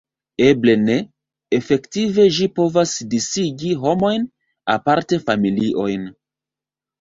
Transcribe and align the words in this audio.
Eble 0.43 0.73
ne: 0.85 0.93
efektive 1.57 2.25
ĝi 2.37 2.47
povas 2.61 2.95
disigi 3.11 3.75
homojn, 3.85 4.25
aparte 4.79 5.21
familiojn. 5.29 6.11